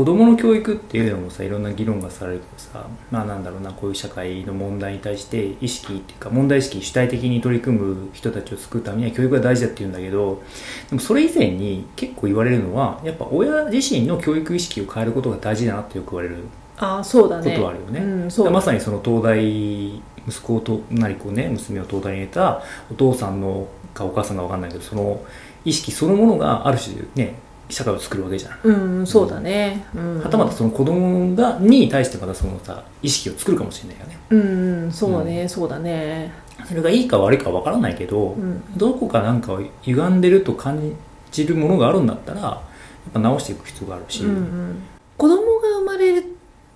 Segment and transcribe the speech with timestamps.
[0.00, 10.42] 子供の教育っていうのもさいろんな議論がされるけどさまあなんだろうなこういう社会の問題に対して意識っていうか問題意識主体的に取り組む人たちを作るためには教育が大事だっていうんだけど
[10.88, 16.44] でもそれ以前に結構言われるのはやっぱ親自身の教育意識を変えることが大事だなってよく言われる
[16.78, 18.00] ああそうだこねとはあるよね。
[18.00, 25.20] うん、そうまさにその東大息子をとなりこうね娘を東大に入れたお父さんのかお母さんが分かんないけどその
[25.66, 27.34] 意識そのものがある種ね
[27.70, 28.58] 社会を作るわけじゃん。
[28.62, 34.18] うんそうだね、うん、はたまたその子供がに対してまたそのさ意識を作るかもしれないよね。
[34.30, 34.40] うん
[34.84, 36.32] うんそうだね、そうだね。
[36.66, 38.62] それがいいか悪いか分からないけど、うん。
[38.76, 40.78] どこかなんかを歪んでると感
[41.30, 42.60] じるものがあるんだったらや
[43.08, 44.82] っぱ直していく必要があるし、うんうん、
[45.16, 46.22] 子供が生まれ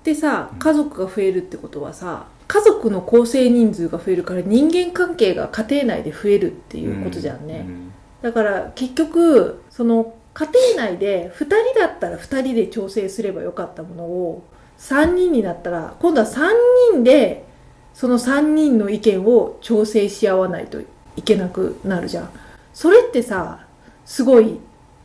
[0.03, 7.93] てさ家族が増えるってことはさ家族の構成人数が増えるから人間関係が家庭内で増えるっていうことじゃんね、うん。
[8.23, 14.45] だから結局その家庭内で2人だったら2人で調整すればよかったものを
[14.79, 16.49] 3人になったら今度は3
[16.93, 17.47] 人で
[17.95, 20.81] その3人の意見を調整し合わないと
[21.17, 22.31] いけなくなるじゃん。
[22.73, 23.65] それってさ
[24.05, 24.59] すごい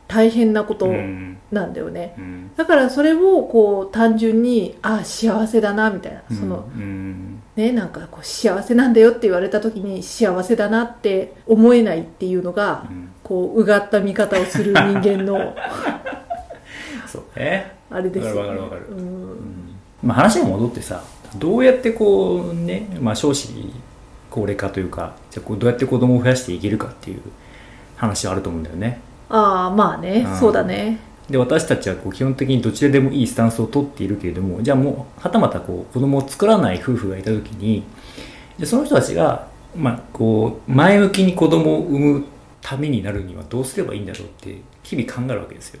[0.08, 1.38] 大変なことうん。
[1.52, 2.50] なんだよね、うん。
[2.56, 6.22] だからそれをこう単純にああ幸せだなみたいな。
[6.36, 13.10] その、うんねなんかこう幸せなんだよって言われた時に幸せだなって思えないっていうのがうん。
[13.30, 15.54] こううがった見方をする人間の
[17.06, 17.76] そうね。
[17.88, 18.96] あれですよ、ね、わかるわかるわかる。
[18.96, 19.76] うん。
[20.02, 21.04] まあ、話が戻ってさ
[21.36, 23.54] どうやってこうね、まあ、少子
[24.30, 27.20] 高齢化というかじゃあこうどうやって子供を増やしていけるかっていう
[27.96, 29.00] 話はあると思うんだよね。
[29.28, 30.36] ああまあね、うん。
[30.36, 30.98] そうだね
[31.30, 37.84] で私たちはこう基本的にどちらでもいいスタンスを取っているけれどもじゃあもうはたまたこう子供を作らない夫婦がいた時に
[38.58, 42.24] じゃあその人たちが、まあ、こう前向きに子供を産む
[42.60, 45.80] ためになるにはどうすればいいんだろうって日々考えるわけですよ。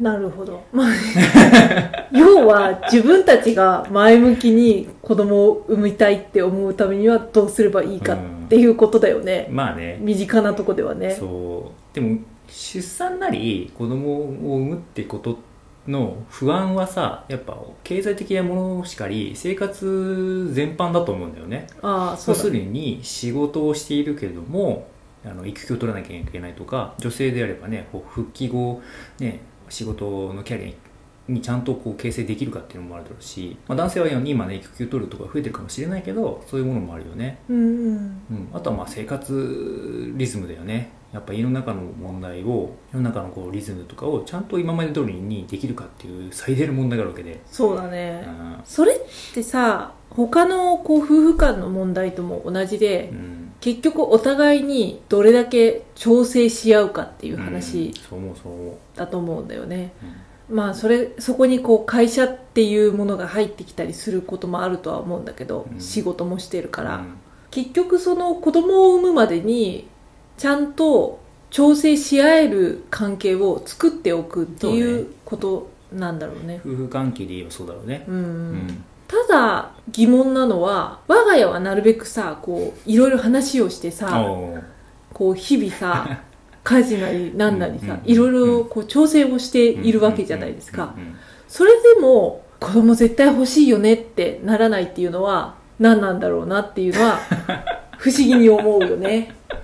[0.00, 8.18] なるほど、ま あ要は自分たちが前向きに子供を産みたいって思うためにはどうすればいいかっ
[8.48, 9.98] ていうことだよね、まあね。
[10.00, 11.10] 身近なとこではね。
[11.10, 11.94] そう。
[11.94, 12.18] でも
[12.50, 15.38] 出産なり子供を産むってこと
[15.88, 21.66] の不安はさやっぱ経済的なものしかり生活全般だと思うんだよね。
[21.82, 24.88] ああそううだるに仕事をしているけれども
[25.24, 28.82] あの育休を取らなきゃいけないとか女性であればね復帰後、
[29.18, 30.76] ね、仕事のキャリ
[31.28, 37.38] アにちゃんとこう形成できるかっていうのもあるだろうし、まあ、男性は今ね育休取るとか増えてるかもしれないけどそういうものもあるよね。
[37.48, 37.96] うんうん。
[38.30, 48.96] うん、あとはまあ生活リズムだよねやっぱ家の中の問題を世の中のこうリズムとかをちゃんと今まで通りにできるかっていう最大の問題があるわけで、そうだね、うそれっ
[49.34, 53.52] てさ他のこう夫婦間の問題とも同じで、ん。
[53.60, 57.42] 結局お互いにどれだけ調整し合うかっていううん。
[57.42, 57.92] 話
[58.96, 59.92] だと思うんだよね、
[60.48, 60.56] うん。
[60.56, 65.80] まあそれそこにこう会社っていうものが入ってきたりすることもあるとは思うんだけど、うん。
[65.80, 67.18] 仕事もしてるから、うん
[67.50, 69.88] 結局その子供を産むまでに
[70.40, 71.20] ちゃんと
[71.50, 76.62] 調整し合える関係を作っておくっていそううことなんだろうね。
[76.64, 78.18] 夫婦関係で言えばそうだろうね、うん、う
[78.54, 78.84] ん。
[79.06, 84.08] ただ疑問なのは我が家はなるべくさこういろいろ話をしてさ
[85.12, 86.22] こう日々さ
[86.64, 90.94] 家事なりなんなりさいろいろこう調整をしているわけじゃないですか。
[91.48, 97.18] それでも子供絶対欲しいよねってならないっていうのは何なんだろうなっていうのは
[97.98, 99.34] 不思議に思うよね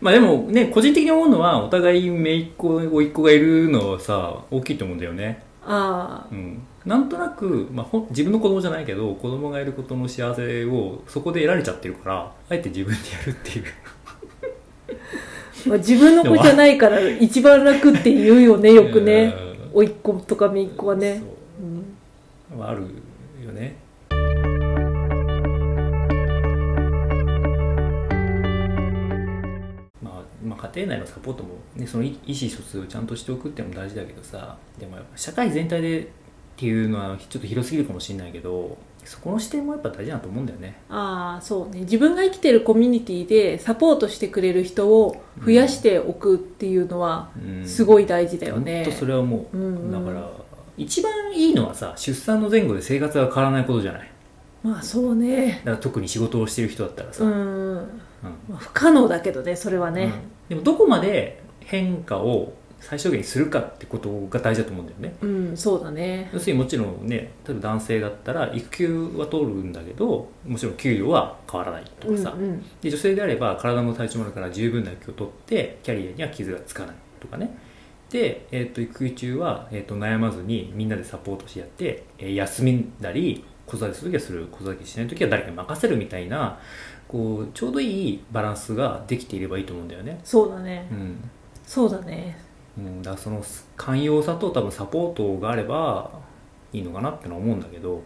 [0.00, 5.42] まあでもね個人的に思うのはお互い姪っ子甥っ子がいるのはさ大きいと思うんだよね。
[5.64, 6.28] ああ。
[6.30, 13.64] うん、なんとなく、まあ、ほん自分の子供じゃないけど子供がいることの幸せをそこで得られちゃってるからあえて自分でやるっていう。
[15.68, 19.34] まあ、自分の子じゃないから一番楽って言うよね よくね。
[19.42, 21.22] うん甥っ子とか姪っ子はね。
[21.60, 21.64] う。
[21.64, 21.84] ん。
[22.50, 22.82] そうある
[23.44, 23.76] よね
[30.58, 36.06] 家庭内のサポートも、ね、その意意思疎通をちゃんとしておくっていうのも大事だけどさでもやっぱ社会全体でっ
[36.56, 40.76] ていうのはちょっと広すぎるかもしれないけどそこの視点もやっぱ大事だと思うんだよね。
[40.90, 41.80] ああそうね。
[41.80, 47.30] 自分が生きてるコミュニティでサポートしてくれる人を増やしておくっていうのは
[47.64, 49.76] すいごい大事だよね、本当それはもう、うん。
[49.76, 50.30] うんだから
[50.76, 54.10] 一番いいのはさ出産の前後で生活が変わらないことじゃない？
[54.62, 55.62] まあそうね。
[55.64, 60.12] だから特に仕事をしてる人だったらさ、ううんん、まあ不可能だけどねそれはね、
[60.48, 65.16] でもどこまで変化を最小限にするかってことが大事だと思うんだよね。
[65.20, 66.30] うん、そうだね。
[66.32, 72.64] 要するにもちろんね例えば男性だったら育休は取るんだけどもちろん給料は変わらないとかさ、うんうん。
[72.80, 77.56] で女性であれば体の体調もあるから十分な育休を取ってキャリアには傷がつかないとかね。
[78.10, 84.46] で、えー、と育休中は、えー、と悩まずにみんなでサポートし合って、えー休みんだり子育てする時はする。
[84.46, 86.58] 子育てしない時は誰かに任せるみたいな
[87.08, 90.20] こうちょうどいいバランスができていればいいと思うんだよね。
[90.22, 90.86] そうだね。
[90.90, 91.30] うん。
[91.66, 92.38] そうだね。
[92.78, 93.42] うん、だその
[93.76, 96.10] 寛容さと多分サポートがあれば
[96.72, 98.02] いいのかなってのは思うんだけど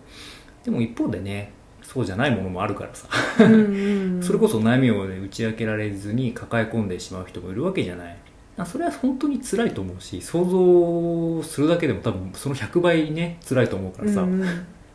[0.64, 1.52] でも一方でね
[1.82, 3.08] そうじゃないものもあるからさ、
[4.22, 8.16] それこそ悩みを、ね、打ち明けられずに抱え込んでしまう人もいるわけじゃない。
[8.56, 14.48] あそれは本当に辛いと思うし想像するだけでも多分その100倍ね辛いと思うからさ、うんうん。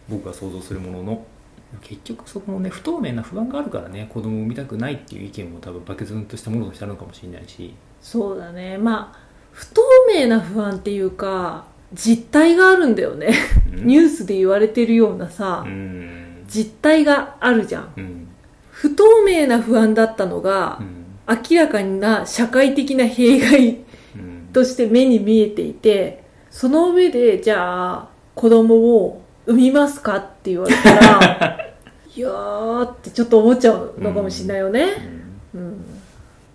[0.07, 1.25] 僕が想像するものの
[1.81, 7.73] 結局そこのね不透明な不安があるからね子供を産みたくないっていう意見も多分漠然としたものとしてあるのかもしれないし。
[8.01, 8.77] そうだね。
[8.77, 9.19] まあ
[9.51, 9.81] 不透
[10.13, 13.33] 明な不安っていうか実態があるんだよね。
[13.73, 13.87] うん。
[13.87, 16.43] ニュースで言われてるようなさ、うん。
[16.47, 17.93] 実態があるじゃん。
[17.97, 18.27] うん。
[18.69, 21.05] 不透明な不安だったのがう、ん。
[21.49, 23.83] 明らかな社会的な弊害
[24.15, 24.49] うん。
[24.53, 30.17] として目に見えていてその上でじゃあ子供を産みますか？
[30.17, 31.59] って言われたら
[32.15, 34.87] いやーってちょっと思っちゃうのかもしれないよね、
[35.53, 35.83] うん。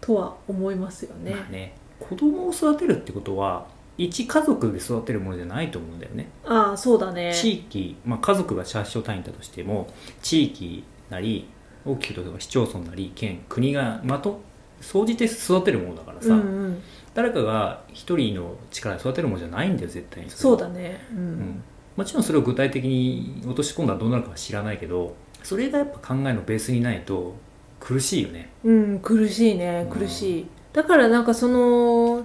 [0.01, 1.33] とは思いますよね。
[1.33, 1.75] まあね。
[2.01, 3.67] 子供を育てるってことは
[3.97, 6.29] 一家族で育てるものじゃないと思うんだよね。
[6.45, 7.33] ああそうだね。
[7.35, 9.89] 地域、まあ、家族が社長単位だとしても
[10.23, 11.49] 地域なり
[11.87, 14.41] 大きくと市町村なり県国がまと
[14.81, 16.83] 総じて育てるものだからさ、うんうん。
[17.15, 21.05] 誰かが一人の力で育てるものじゃないんだよ絶対にそうだね。
[21.13, 21.63] ううんん、
[21.97, 27.35] もちろんそれを具体的に落とし込んだらどうなるかは知らないけどそれがやっぱ考えのベースにないと
[27.81, 28.49] 苦しいよね。
[28.63, 29.99] うん、苦しいねうん。
[29.99, 32.25] 苦しい、だからなんかその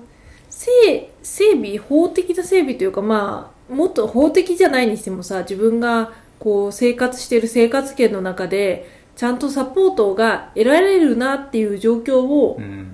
[0.50, 12.92] 整整備法的な整備というかまあもっと法的じゃないにしてもさ自分がこう生活している生活圏の中でちゃんとサポートが得られるなっていう状況をうん、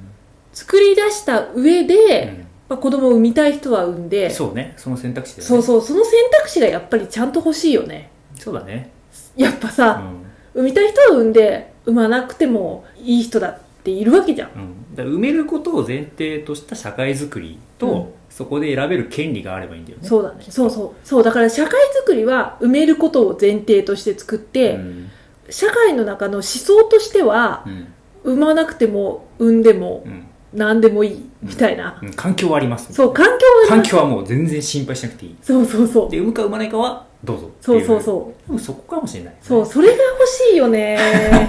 [0.54, 4.74] 作り出した上で、うんまあ、子供を産みたい人は産んでそうね。
[4.78, 5.82] その選択肢で、ね、そうそう。
[5.82, 8.10] その選択肢がやっぱりちゃんと欲しいよね。
[8.36, 8.92] そうだね、
[9.36, 10.24] やっぱうさ、ん。
[10.54, 14.50] 産みたい人は産んで産まなくてもいい人だっているわけじゃん。
[14.56, 18.06] うん、だから埋めることを前提とした社会づくりと、うん。
[18.30, 20.08] そこで選べる権利があればいいんだよね。
[20.08, 20.44] そうだね。
[20.50, 21.08] そうそう。
[21.08, 21.72] そうだから社会
[22.04, 25.12] づくりは埋めることを前提として作って、うん。
[25.50, 27.88] 社会の中の思想としてはうん。
[28.24, 32.14] 産まなくても産んでもうん何でもいいみたいな、うん。
[32.14, 32.94] 環境はあります。
[32.94, 35.36] そう環境は環境はもう全然心配しなくていい。
[35.42, 36.10] そうそうそう。
[36.10, 37.52] で産むか産まないかはどうぞ。
[37.62, 38.52] そいうそうそう。
[38.52, 40.98] 多分そこかもしれない、そうそれが欲しいよね。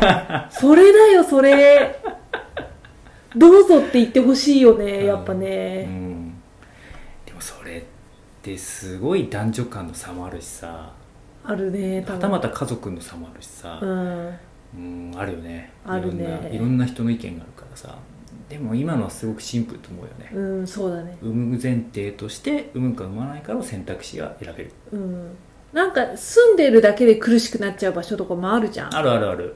[0.51, 2.01] それだよそれ。
[3.37, 6.35] どうぞって言ってほしいよねやっぱうねん、
[7.27, 7.83] でもそれっ
[8.43, 10.93] てすごい男女間の差もあるしさ。
[11.47, 13.79] あるねはたまた家族の差もあるしさ。
[13.83, 14.39] う、ん。
[14.77, 15.73] うん、あるよね。
[15.85, 16.25] あるね。
[16.25, 17.99] いろんないろんな人の意見があるからさ
[18.49, 21.17] でも今のはすごくシンプルと思うよね、うんそうだね。
[21.23, 24.73] 産む前提として産むか産まないかの選択肢が選べる。
[24.93, 25.37] うん。
[25.73, 28.95] なんか住んでるだけで苦しくなっちゃう場所とかもあるじゃん。
[28.95, 29.55] あるあるある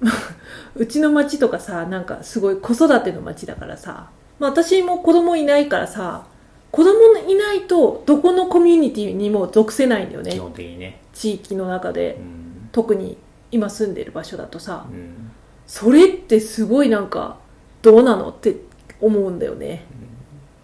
[0.76, 6.26] うちの町とかさなんかすごい子育ての町だからさ、まあ、私も子供いないからさ
[6.70, 11.00] 子供いないとどこのコミュニティにも属せないんだよ基ね本的にね。
[11.14, 12.18] 地域の中で。
[12.20, 13.16] うん、特に
[13.50, 14.86] 今住んでる場所だとさ。
[14.90, 15.32] うん。
[15.66, 17.38] それってすごいなんか
[17.86, 18.56] どうなのって
[19.00, 19.84] 思うんだよね。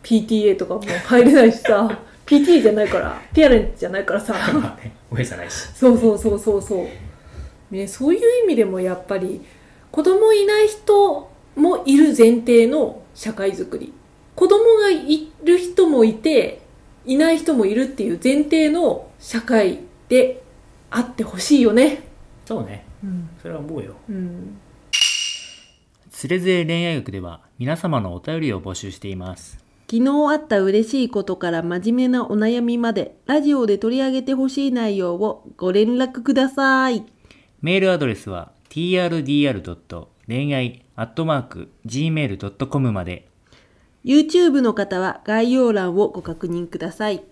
[0.03, 2.01] PTA とかも入れないしさ。
[2.27, 4.35] PTA じゃないからペアレンツじゃないからさ。
[5.09, 5.55] 親じゃないし。
[5.73, 6.89] そうそうそうそうそ
[7.71, 9.41] う、ね、そういう意味でもやっぱり
[9.93, 13.93] 子供いない人もいる前提の社会づくり。
[14.35, 16.63] 子供がいる人もいて
[17.07, 20.43] いない人もいるっていう前提の社会で
[20.91, 22.03] あってほしいよね。
[22.45, 22.85] そうね。
[23.05, 23.95] うん、それは思うよ。
[24.09, 24.59] うん、
[26.23, 29.59] つれづれ恋愛学では皆様のお便りを募集しています。
[29.91, 37.05] 昨日あった嬉しいことから真面目なお悩みまでラジオで取り上げてほしい内容をご連絡ください。
[37.61, 40.07] メールアドレスは trdr.
[40.29, 43.27] 恋愛 .gmail.com まで。
[44.05, 47.25] YouTube の方は概要欄をご確認ください